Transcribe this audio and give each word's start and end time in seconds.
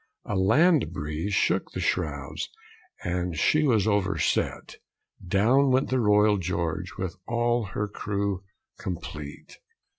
A 0.25 0.35
land 0.35 0.91
breeze 0.91 1.35
shook 1.35 1.73
the 1.73 1.79
shrouds, 1.79 2.49
And 3.03 3.37
she 3.37 3.61
was 3.61 3.87
overset; 3.87 4.77
Down 5.23 5.69
went 5.69 5.91
the 5.91 5.99
Royal 5.99 6.39
George, 6.39 6.97
With 6.97 7.17
all 7.27 7.65
her 7.75 7.87
crew 7.87 8.41
complete. 8.79 9.59